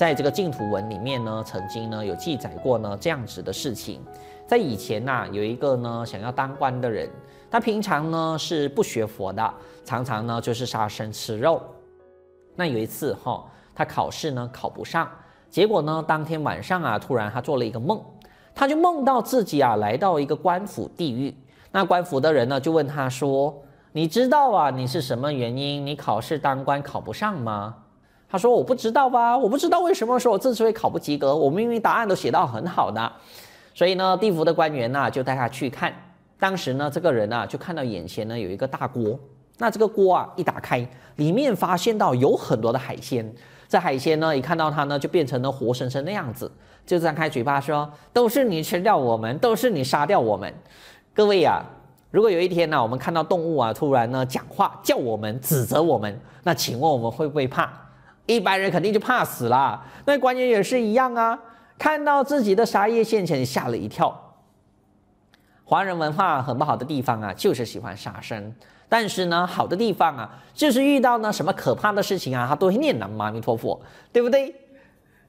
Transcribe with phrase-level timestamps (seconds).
[0.00, 4.00] 在这个净土文里面呢，曾经呢有记载过呢这样子的事情。
[4.46, 7.06] 在以前呐、有一个呢想要当官的人，
[7.50, 11.60] 他平常呢是不学佛的，常常呢就是杀生吃肉。
[12.56, 13.44] 那有一次哈、
[13.74, 15.06] 他考试呢考不上，
[15.50, 18.02] 结果呢当天晚上啊，突然他做了一个梦，
[18.54, 21.36] 他就梦到自己啊来到一个官府地狱。
[21.70, 23.54] 那官府的人呢就问他说
[23.92, 27.74] ：“你知道啊，你是什么原因你考试当官考不上吗？”
[28.30, 33.12] 他说：“我不知道吧，我不知道为什么说我这次会考不及格，我明明答案都写到很好的。”
[33.74, 35.92] 所以呢，地府的官员呢就带他去看。
[36.38, 39.18] 当时呢，这个人啊就看到眼前呢有一个大锅，
[39.58, 43.34] 那这个锅啊一打开，里面发现到有很多的海鲜。
[43.68, 46.50] 这海鲜呢一看到它呢就变成了活生生的样子，
[46.86, 50.52] 就张开嘴巴说：“都是你吃掉我们，都是你杀掉我们。”
[51.14, 51.62] 各位呀、啊，
[52.10, 57.70] 如果有一天呢我们看到动物啊突然呢讲话叫我们指责我们，那请问我们会不会怕？
[58.34, 59.84] 一般人肯定就怕死了。
[60.04, 61.38] 那官员也是一样啊，
[61.78, 64.34] 看到自己的杀业现前吓了一跳。
[65.64, 68.54] 华人文化很不好的地方啊，就是喜欢杀生。
[68.88, 73.80] 但是呢，好的地方啊，就是遇到呢什么可怕的事情啊，他都会念南无阿弥陀佛，
[74.12, 74.52] 对不对？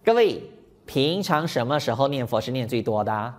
[0.03, 0.41] 各位，
[0.87, 3.33] 平常什么时候念佛是念最多的？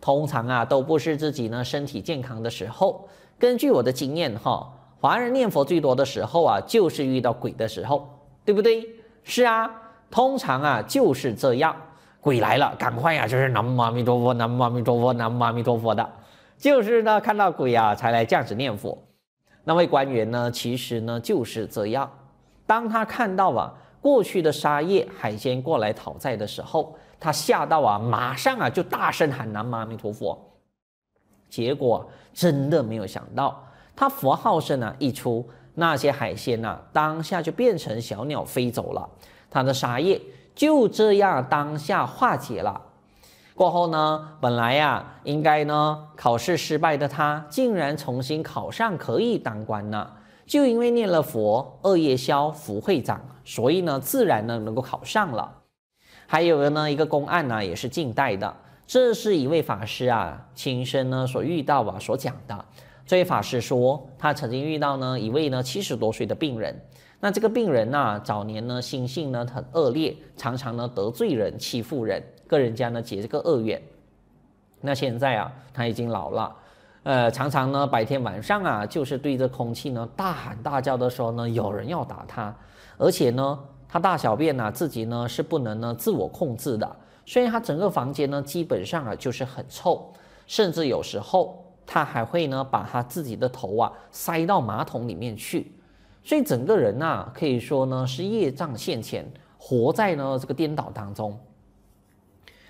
[0.00, 3.08] 通常啊，都不是自己呢身体健康的时候。
[3.38, 8.08] 根据我的经验哈，华人念佛最多的时候啊，就是遇到鬼的时候，
[8.44, 8.88] 对不对？
[9.28, 9.68] 是啊，
[10.08, 11.74] 通常啊就是这样，
[12.20, 16.08] 鬼来了，赶快呀、啊，就是南无阿弥陀佛，南无阿弥陀佛，南无阿弥陀佛的。
[16.56, 18.96] 就是呢，看到鬼啊，才来这样子念佛。
[19.64, 22.08] 那位官员呢，其实呢就是这样。
[22.66, 30.40] 当他看到啊过去的沙业海鲜过来讨债的时候，他吓到啊，马上啊就大声喊南无阿弥陀佛。
[31.50, 33.60] 结果真的没有想到，
[33.96, 35.44] 他佛号声啊一出，
[35.76, 39.08] 那些海鲜呐、当下就变成小鸟飞走了。
[39.48, 40.20] 他的杀业
[40.54, 42.82] 就这样当下化解了。
[43.54, 50.14] 过后呢，本来呀、应该呢考试失败的他，竟然重新考上，可以当官了。
[50.46, 55.50] 就因为念了佛，恶业消，福会长，所以呢，自然呢能够考上了。
[56.26, 58.54] 还有呢一个公案呢，也是近代的，
[58.86, 62.64] 这是一位法师啊亲身呢所遇到啊所讲的。
[63.06, 66.78] 这位法师说，他曾经遇到呢一位呢七十多岁的病人，
[67.20, 72.22] 那这个病人呢早年呢心性呢很恶劣，常常呢得罪人，欺负人。
[72.48, 73.82] 跟人家呢结这个恶缘，
[74.80, 76.56] 那现在啊他已经老了，
[77.02, 82.56] 呃常常呢白天晚上啊就是对着空气呢大喊大叫的时候呢有人要打他，
[82.98, 83.58] 而且呢
[83.88, 90.08] 他大小便呢自己呢是不能呢自我控制的，所以他整个房间呢基本上啊就是很臭，
[90.46, 95.72] 甚至有时候他还会呢把他自己的头啊塞到马桶里面去，
[96.24, 99.24] 所以整个人呐可以说呢是业障现前，
[99.56, 101.38] 活在呢这个颠倒当中。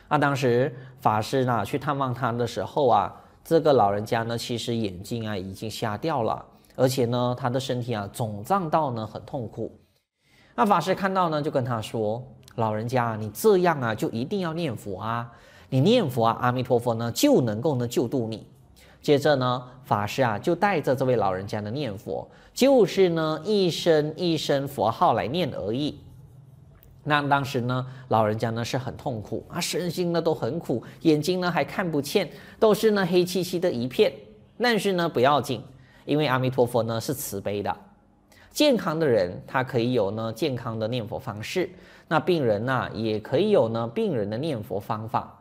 [0.09, 3.12] 那当时法师呢去探望他的时候啊，
[3.43, 6.44] 这个老人家呢其实眼睛啊已经瞎掉了，
[6.76, 9.76] 而且呢他的身体啊肿胀到呢很痛苦。
[10.55, 12.22] 那法师看到呢就跟他说
[12.56, 15.32] ：“老人家，你这样啊就一定要念佛啊，
[15.71, 18.47] 你念佛啊，阿弥陀佛呢就能够呢救度你。”
[19.02, 25.98] 接着呢法师啊就带着这位老人家的念佛，就是呢一声一声佛号来念而已。
[27.04, 34.12] 那当时呢，老人家呢是很痛苦啊，身心呢都很苦，眼睛呢还看不见，都是呢黑漆漆的一片。
[34.58, 35.62] 但是呢不要紧，
[36.04, 37.76] 因为阿弥陀佛呢是慈悲的，
[38.50, 41.70] 健康的人他可以有呢健康的念佛方式，
[42.08, 45.35] 那病人呢也可以有呢病人的念佛方法。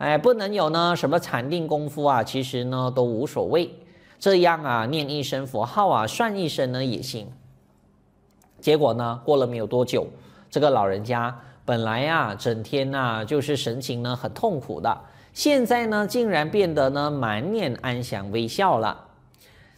[0.00, 3.70] 哎，不能有呢什么禅定功夫啊，其实呢都无所谓，
[4.18, 7.30] 这样啊念一声佛号啊，算一声呢也行。
[8.62, 10.06] 结果呢过了没有多久。
[10.48, 15.00] 这个老人家本来啊，整天呐就是神情呢很痛苦的，
[15.34, 19.06] 现在呢竟然变得呢满脸安详微笑了。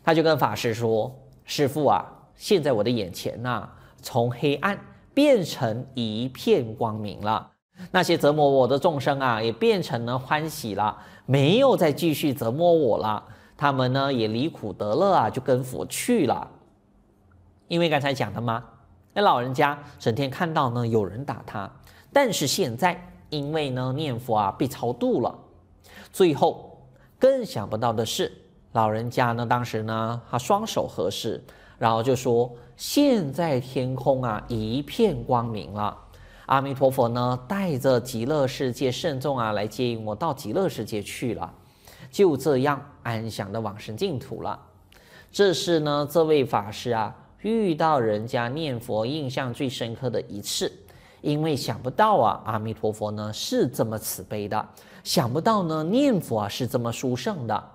[0.04, 1.12] 他就跟法师说
[1.44, 2.06] ：“师父啊，
[2.36, 3.68] 现在我的眼前呐，
[4.00, 4.78] 从黑暗
[5.12, 7.51] 变成一片光明了。
[7.90, 10.96] 那些折磨我的众生啊，也变成了欢喜了，
[11.26, 13.24] 没有再继续折磨我了。
[13.56, 16.48] 他们呢也离苦得乐啊，就跟佛去了。
[17.68, 18.64] 因为刚才讲的嘛？”
[19.14, 21.70] 那老人家整天看到呢有人打他，
[22.12, 22.98] 但是现在
[23.28, 25.38] 因为呢念佛啊被超度了，
[26.10, 26.78] 最后
[27.18, 28.32] 更想不到的是，
[28.72, 31.42] 老人家呢当时呢他双手合十，
[31.78, 35.94] 然后就说：现在天空啊一片光明了，
[36.46, 41.52] 阿弥陀佛呢带着极乐世界圣众啊来接引我到极乐世界去了，
[42.10, 44.58] 就这样安详的往生净土了。
[45.30, 47.16] 这是呢这位法师啊。
[47.40, 50.72] 遇到人家念佛印象最深刻的一次，
[51.22, 54.68] 因为想不到啊，阿弥陀佛呢是这么慈悲的，
[55.02, 57.70] 想不到呢念佛啊是这么殊胜的，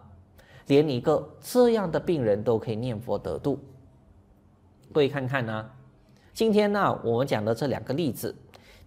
[0.67, 3.59] 连一个这样的病人都可以念佛得度。
[4.93, 5.69] 各位看看呢，
[6.33, 8.33] 今天呢我们讲的这两个例子，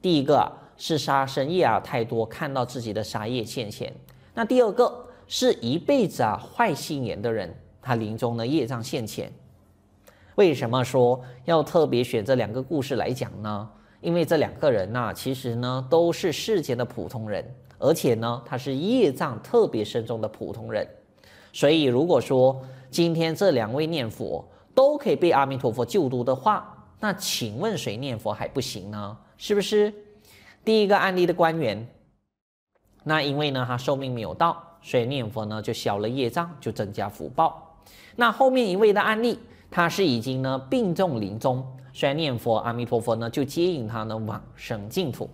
[0.03, 3.91] 第一个是杀生业啊太多，看到自己的杀业现前；
[4.35, 9.31] 那第二个是一辈子啊坏心眼的人，他临终的业障现前。
[10.37, 13.69] 为什么说要特别选这两个故事来讲呢？
[14.01, 17.45] 因为这两个人呐，其实呢都是世间的普通人，
[17.79, 20.89] 而且呢他是业障特别深重的普通人。
[21.53, 22.59] 所以如果说
[22.91, 24.43] 今天这两位念佛
[24.75, 29.19] 都可以被阿弥陀佛救度的话，那请问谁念佛还不行呢？
[29.37, 29.93] 是不是？
[30.65, 31.89] 第一个案例的官员，
[33.03, 37.83] 那因为呢他寿命没有到，所以念佛呢就消了业障，就增加福报。
[38.15, 39.39] 那后面一位的案例。
[39.73, 45.31] 他是已经呢病重临终，虽然念佛，阿弥陀佛呢就接引他呢往生净土。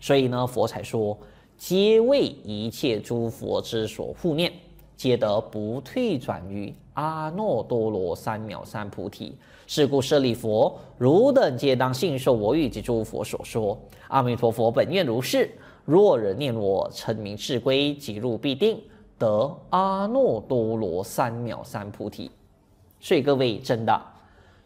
[0.00, 1.18] 所以呢佛才说，
[1.56, 4.52] 皆为一切诸佛之所护念，
[4.96, 9.36] 皆得不退转于阿耨多罗三藐三菩提。
[9.66, 13.78] 是故舍利弗，汝等皆当信受我语及诸佛所说。
[14.08, 15.50] 阿弥陀佛本愿如是。
[15.86, 18.80] 若人念我，称名至归，即入必定
[19.18, 22.30] 得阿耨多罗三藐三菩提。
[23.00, 24.02] 所以各位真的，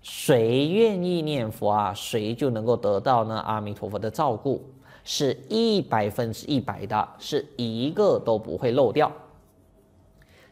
[0.01, 4.63] 谁愿意念佛啊，谁就能够得到呢阿弥陀佛的照顾，
[5.03, 9.11] 是一百分之一百的，是一个都不会漏掉。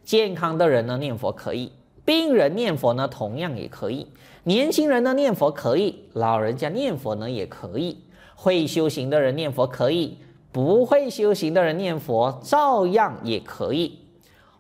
[0.07, 1.71] 健康的人呢念佛可以，
[2.05, 4.07] 病人念佛呢同样也可以，
[4.45, 7.99] 年轻人呢念佛可以，老人家念佛呢也可以，
[8.35, 10.17] 会修行的人念佛可以，
[10.51, 13.99] 不会修行的人念佛照样也可以。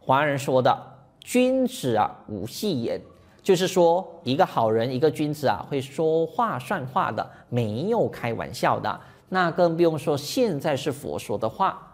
[0.00, 0.76] 华人说的
[1.20, 3.00] 君子啊无戏言。
[3.42, 9.00] 就是说，一个好人，一个君子啊，会说话算话的，没有开玩笑的。
[9.28, 11.85] 那更不用说现在是佛说的话，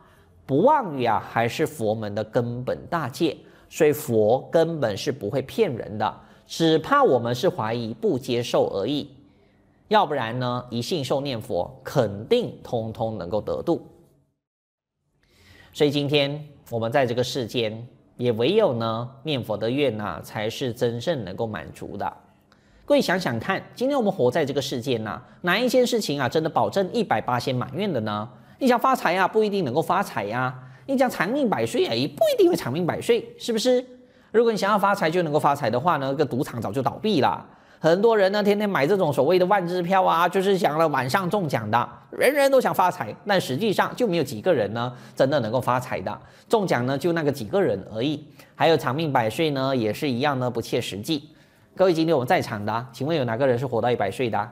[0.46, 3.36] 不妄语啊，还是佛门的根本大戒。
[3.68, 9.08] 所以佛根本是不会骗人的，只怕我们是怀疑不接受而已。
[9.88, 13.86] 要不然呢，一信受念佛，肯定通通能够得度。
[15.72, 17.86] 所以今天我们在这个世间。
[18.18, 22.12] 也唯有呢，念佛的愿呐、才是真正能够满足的。
[22.84, 28.28] 各位想想看，今天我们活在这个世间呐，哪一件事情啊，真的保证一百八千满愿的呢？
[28.62, 30.54] 你想发财呀、啊，不一定能够发财呀、
[30.86, 33.84] 你讲长命百岁啊，也不一定会长命百岁，是不是？
[34.30, 37.44] 如果你想要发财就能够发财的话呢，这个赌场早就倒闭了。
[37.80, 46.16] 很多人呢，天天买这种所谓的万支票啊，就是想了晚上中奖的，人人都想发财，但实际上就没有几个人呢，真的能够发财的。
[46.48, 48.24] 中奖呢，就那个几个人而已。
[48.54, 51.28] 还有长命百岁呢，也是一样呢，不切实际。
[51.74, 54.48] 各位今天我们在场的，请问有哪个人是活到一百岁的？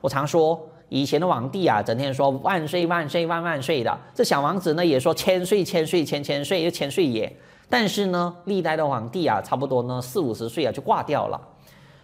[0.00, 0.58] 我常说，
[0.90, 7.32] 以前的皇帝啊，整天说万岁万岁万万岁的，这小王子呢也说千岁千岁千千岁又千岁爷。
[7.68, 11.40] 但是呢，历代的皇帝啊，差不多呢四五十岁啊就挂掉了。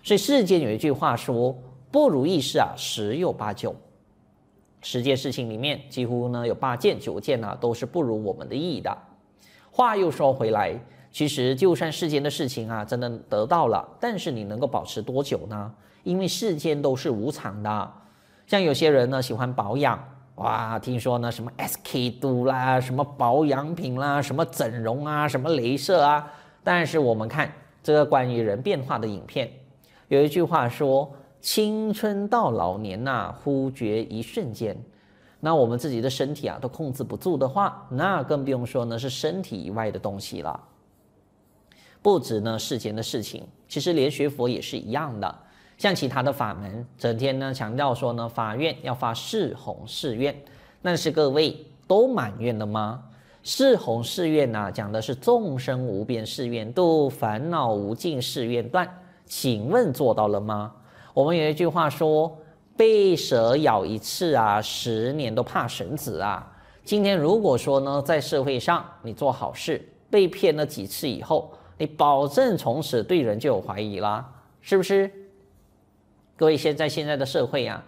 [0.04, 1.52] 所以世间有一句话说，
[1.90, 3.74] 不如意事啊十有八九，
[4.82, 8.96] 十件事情里面几乎呢有八件九件呢、啊、都是不如我们的意的。
[9.72, 10.78] 话又说回来，
[11.10, 15.74] 其实就算世间的事情啊真的得到了，但是你能够保持多久呢？
[16.04, 17.92] 因为世间都是无常的。
[18.46, 19.98] 像有些人呢喜欢保养，
[20.36, 26.32] 哇，听说呢什么 SK two 啦，什么保养品啦，什么整容啊，什么镭射啊，
[26.62, 29.50] 但是我们看这个关于人变化的影片。
[30.08, 34.76] 有一句话说：“青春到老年呐、忽觉一瞬间。”
[35.40, 40.60] 那我们自己的身体啊，都控制不住的话，那更不用说呢是身体以外的东西了。
[42.00, 45.38] 不止呢世间的事情，其实连学佛也是一样的。
[45.78, 50.34] 像其他的法门，整天呢强调说呢法院要发四弘誓愿，
[50.82, 51.56] 但是各位
[51.86, 53.02] 都满愿了吗？
[53.42, 58.88] 四弘誓愿呐，讲的是众生无边誓愿度，烦恼无尽誓愿断。
[59.24, 60.72] 请问做到了吗？
[61.12, 62.36] 我们有一句话说
[62.76, 66.52] ：“被蛇咬一次啊，十年都怕绳子啊。”
[66.84, 69.80] 今天如果说呢，在社会上你做好事，
[70.10, 74.28] 被骗了几次以后，你保证从此对人就有怀疑啦，
[74.60, 75.10] 是不是？
[76.38, 77.82] 各位，现在现在的社会啊，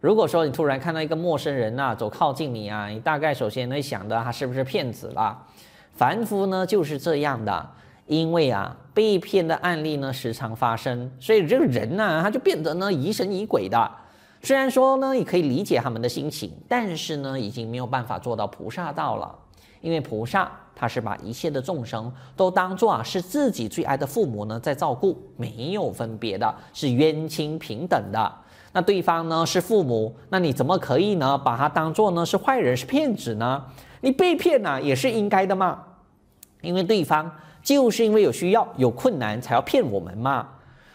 [0.00, 5.42] 如果说你突然看到一个陌生人呐，走靠近你啊，你大概首先会想的他是不是骗子啦？
[5.94, 7.70] 凡夫呢就是这样的。
[8.06, 13.90] 因为啊，被骗的案例呢时常发生，所以这个人呢，他就变得呢疑神疑鬼的。
[14.42, 19.34] 虽然说呢，也可以理解他们的心情，但是呢，已经没有办法做到菩萨道了。
[19.80, 28.32] 因为菩萨他是把一切的众生都当作啊是自己最爱的父母呢在照顾，没有分别的，是冤亲平等的。
[28.72, 33.64] 那对方呢是父母，那你怎么可以呢把他当做呢是坏人是骗子呢？
[34.00, 35.80] 你被骗呐、也是应该的嘛，
[36.60, 37.30] 因为对方
[37.62, 40.48] 就是因为有需要有困难才要骗我们嘛。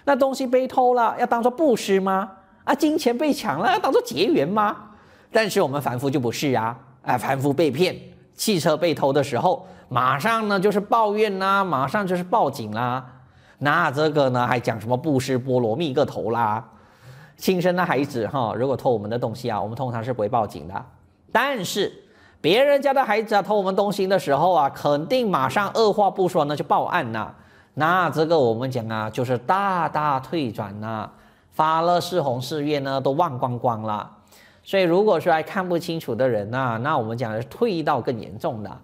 [0.04, 2.30] 那东西被偷了要当做布施吗？
[2.66, 4.76] 啊，金钱被抢了要当做结缘吗？
[5.32, 7.96] 但是我们凡夫就不是啊，啊，凡夫被骗，
[8.40, 13.06] 汽车被偷的时候，马上呢就是抱怨啦、马上就是报警啦。
[13.58, 16.64] 那这个呢还讲什么布施波罗蜜个头啦？
[17.36, 20.86] 亲生的孩子哈，如果偷我们的东西啊，我们通常是不会报警的。
[21.34, 21.92] 但是
[22.40, 27.34] 别人家的孩子啊偷我们东西的时候啊，肯定马上二话不说呢就报案呐。
[27.74, 31.10] 那这个我们讲啊，就是大大退转呐，
[31.52, 34.10] 发了誓红誓愿呢都忘光光了。
[34.70, 38.82] 所以如果说还看不清楚的人呐，那我们讲的是退到更严重的。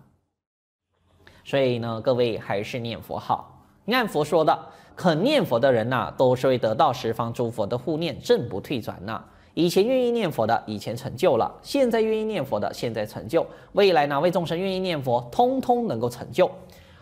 [1.44, 3.64] 所以呢，各位还是念佛好。
[3.86, 4.60] 按佛说的。
[4.96, 9.24] 肯念佛的人呐、都是会得到十方诸佛的护念，正不退转呐、
[9.54, 16.50] 以前愿意念佛的，以前成就了；现在愿意念佛的，现在成就；未来哪位众生愿意念佛，通通能够成就。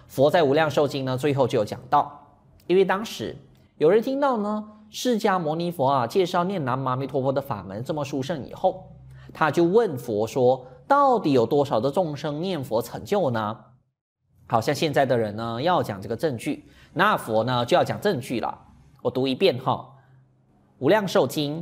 [0.08, 2.20] 佛在无量寿经呢，最后就有讲到，
[2.68, 3.34] 因为当时
[3.78, 8.92] 有人听到呢，释迦牟尼佛啊介绍念南无阿弥陀佛的法门这么殊胜以后，
[9.34, 13.58] 他就问佛说，到底有多少的众生念佛成就呢？
[14.46, 16.66] 好像现在的人呢，要讲这个证据。
[16.94, 18.56] 那佛呢就要讲证据了，
[19.02, 19.96] 我读一遍哈，
[20.78, 21.62] 《无量寿经》，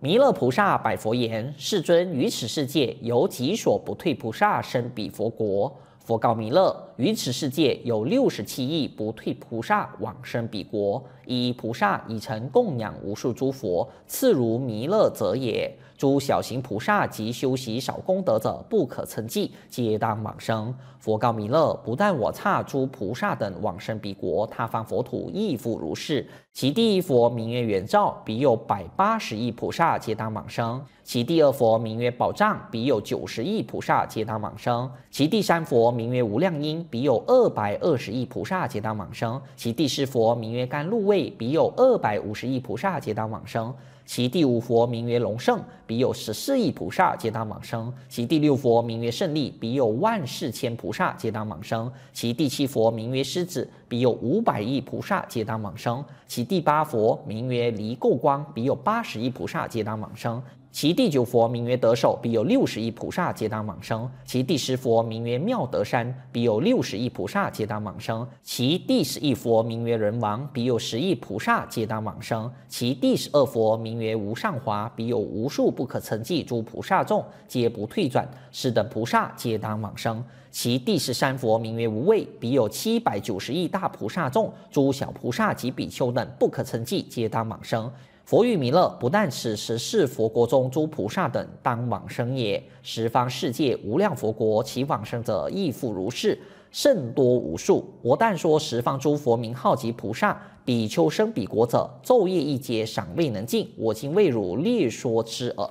[0.00, 15.68] 弥勒菩萨百佛言：“世尊，于此世界有几所不退菩萨生彼佛国？”佛告弥勒：“于此世界有六十七亿不退菩萨往生彼国，以菩萨已成供养无数诸佛，次如弥勒者也。”
[15.98, 20.74] 诸小行菩萨及修习少功德者，不可称计，皆当往生。
[20.98, 26.28] 佛告弥勒：不但我刹诸菩萨等往生彼国，他方佛土亦复如是。
[26.52, 30.84] 其第一佛名曰圆照，彼有百八十亿菩萨，皆当往生。
[31.04, 34.90] 其第二佛名曰宝藏，彼有九十亿菩萨，皆当往生。
[35.08, 39.40] 其第三佛名曰无量音，彼有二百二十亿菩萨，皆当往生。
[39.56, 43.74] 其第四佛名曰甘露味，彼有二百五十亿菩萨，皆当往生。
[44.04, 47.90] 其第五佛名曰龙胜，彼有十四亿菩萨，皆当往生。
[48.10, 51.90] 其第六佛名曰胜利，彼有万世千菩萨，皆当往生。
[52.12, 56.04] 其第七佛名曰狮子，彼有五百亿菩萨，皆当往生。
[56.26, 60.42] 其第八佛名曰离垢光，彼有八十亿菩萨，皆当往生。
[60.72, 64.10] 其第九佛名曰得手，彼有六十亿菩萨，皆当往生。
[64.24, 68.26] 其第十佛名曰妙德山，彼有六十亿菩萨，皆当往生。
[68.42, 72.50] 其第十一佛名曰人王，彼有十亿菩萨，皆当往生。
[72.68, 80.24] 其第十二佛名曰无上华，彼有无数不可称计诸菩萨众，皆不退转，是等菩萨皆当往生。
[80.50, 87.92] 其第十三佛名曰无畏，彼有七百九十亿大菩萨众，诸小菩萨及比丘等不可称计，皆当往生。
[88.24, 96.38] 佛语弥勒，不但此时是佛国中诸菩萨等当往生也，十方世界无量佛国，其往生者亦复如是，
[96.70, 97.92] 甚多无数。
[98.00, 103.68] 我但说十方诸佛名号及菩萨，比丘生彼国者，昼夜一劫尚未能尽。
[103.76, 105.68] 我今为汝略说之耳。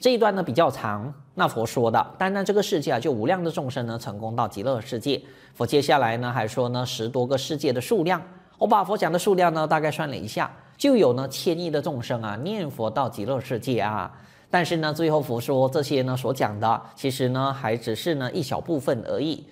[0.00, 5.20] 这一段呢比较长，那佛说的，单单这个世界啊，就无量的众生呢成功到极乐世界。
[5.52, 8.20] 佛接下来呢还说呢十多个世界的数量，
[8.58, 10.50] 我把佛讲的数量呢大概算了一下。
[10.76, 14.10] 就有呢千亿的众生啊念佛到极乐世界啊，
[14.50, 19.44] 但是呢最后佛说这些呢所讲的其实呢还只是呢一小部分而已，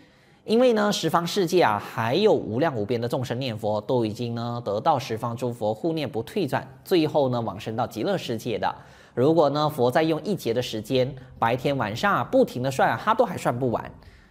[0.45, 8.75] 因为呢十方世界啊还有无量无边的众生念佛都已经呢得到十方诸佛护念不退转，最后呢往生到极乐世界的。
[9.15, 13.91] 如果呢佛再用一劫的时间，白天晚上啊不停的算啊，他都还算不完。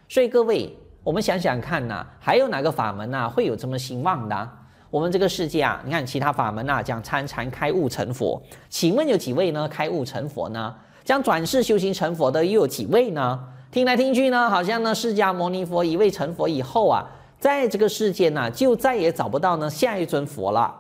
[0.09, 4.49] 所以各位我们想想看呐、还有哪个法门呐、会有这么兴旺的？
[4.91, 9.65] 我们这个世界啊，你看其他法门啊，讲参禅开悟成佛，请问有几位呢？
[9.69, 10.75] 开悟成佛呢？
[11.05, 13.39] 讲转世修行成佛的又有几位呢？
[13.71, 20.75] 听来听去呢，好像呢释迦牟尼佛一位成佛以后啊，在这个世界呢，就再也找不到呢下一尊佛了，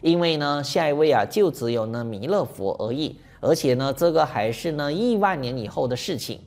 [0.00, 6.40] 因为呢下一位啊，就只有呢弥勒佛而已，而且呢这个还是呢亿万年以后的事情。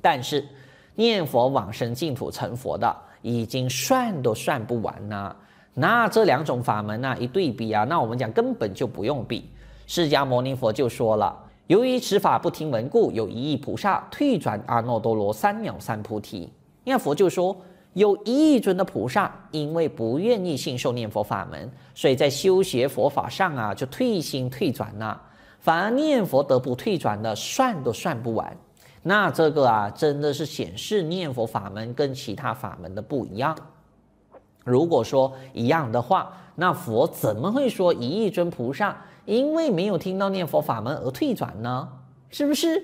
[0.00, 0.46] 但是
[0.94, 5.34] 念佛往生净土成佛的，已经算都算不完呢。
[5.74, 9.50] 那这两种法门啊，一对比啊，那我们讲根本就不用比。
[9.86, 16.48] 释迦牟尼佛就说了，由于此法不听闻故，有一亿菩萨退转阿耨多罗三藐三菩提。
[16.84, 17.56] 你看佛就说，
[17.92, 25.20] 有一亿尊的菩萨，因为不愿意信受念佛法门，所以在修学佛法上啊，就退心退转呐、
[25.58, 28.56] 反而念佛得不退转的，算都算不完。
[29.02, 33.56] 那这个啊，真的是显示念佛法门跟其他法门的不一样。
[34.64, 41.88] 如果说一样的话，那佛怎么会说一亿尊菩萨因为没有听到念佛法门而退转呢？
[42.30, 42.82] 是不是？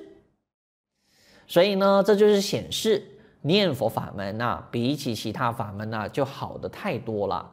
[1.47, 3.03] 所以呢，这就是显示
[3.43, 7.51] 念佛法门呐、比起其他法门呐、就好的太多了。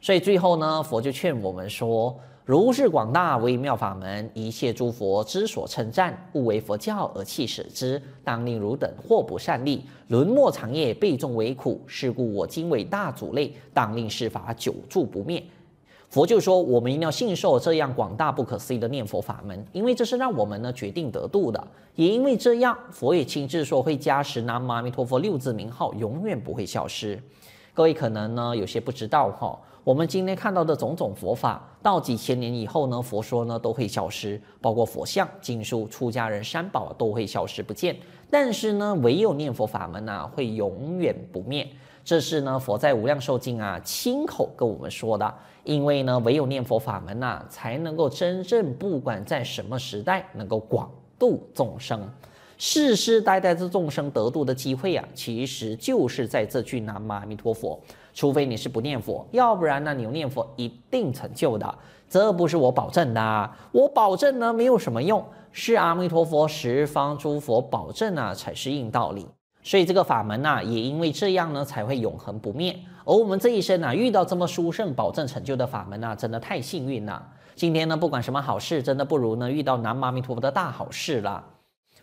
[0.00, 2.18] 所以最后呢，佛就劝我们说
[2.48, 8.00] ：“如是广大微妙法门，一切诸佛之所称赞，勿为佛教而弃舍之。
[8.24, 11.78] 当令汝等或不善利，沦没长业，被众为苦。
[11.86, 15.44] 是故我今为大主类，当令是法久住不灭。”
[16.08, 21.62] 佛就说：“我们一定要信受这样广大不可思议的念佛法门，因为这是让我们呢决定得度的。
[21.96, 27.22] 也因为这样，佛也亲自说会加持南无阿弥陀佛六字名号，永远不会消失。
[27.78, 37.96] 各位可能呢有些不知道哈、”我们今天看到的种种佛法，到几千年以后呢，佛说呢都会消失，包括佛像、经书、出家人、三宝都会消失不见。
[38.28, 41.68] 但是呢，唯有念佛法门啊，会永远不灭。
[42.04, 45.32] 这是呢，佛在《无量寿经》啊亲口跟我们说的。
[45.62, 52.10] 因为呢，唯有念佛法门啊，才能够真正不管在什么时代，能够广度众生。
[52.58, 57.80] 世世代代的众生得度的机会啊，其实就是在这句南无阿弥陀佛。
[58.12, 61.72] 除非你是不念佛，要不然呢，你念佛一定成就的。
[62.10, 69.24] 这不是我保证的，我保证呢没有什么用，是阿弥陀佛十方诸佛保证啊，才是硬道理。
[69.62, 72.76] 所以这个法门呢，也因为这样呢，才会永恒不灭。
[73.04, 77.24] 而我们这一生呢，遇到这么殊胜保证成就的法门呢，真的太幸运了。
[77.54, 81.44] 今天呢，不管什么好事，真的不如呢遇到南无阿弥陀佛的大好事了。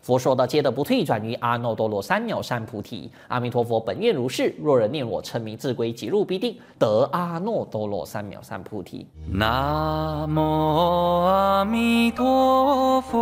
[0.06, 3.10] 佛说的，皆得不退转于阿耨多罗三藐三菩提。
[3.26, 4.54] 阿弥陀佛本愿如是。
[4.62, 9.04] 若人念我称名自归，即入必定得阿耨多罗三藐三菩提。
[9.28, 13.18] 南无阿弥陀佛。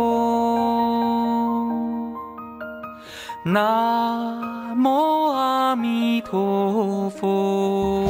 [3.45, 8.05] 南无阿弥陀佛。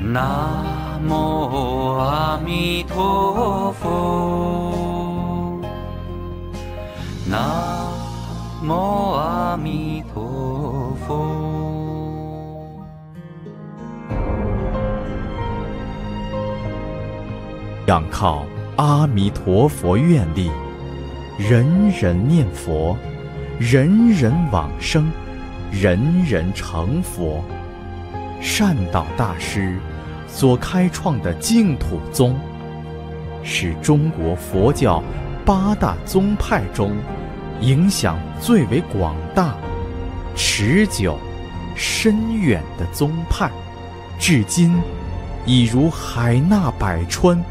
[0.00, 4.53] 南无阿弥陀佛。
[7.34, 7.90] 南
[8.62, 11.26] 无阿弥陀佛。
[17.86, 18.44] 仰靠
[18.76, 20.48] 阿弥陀佛愿力，
[21.36, 22.96] 人人念佛，
[23.58, 25.10] 人人往生，
[25.72, 27.42] 人人成佛。
[28.40, 29.76] 善导大师
[30.28, 32.36] 所开创的净土宗，
[33.42, 35.02] 是中国佛教
[35.44, 36.92] 八大宗派中，
[37.60, 39.56] 影响最为广大、
[40.36, 41.18] 持久、
[41.74, 43.50] 深远的宗派，
[44.18, 44.74] 至今
[45.46, 47.42] 已如海纳百川，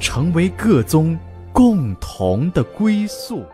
[0.00, 1.18] 成为各宗
[1.52, 3.44] 共同的归宿。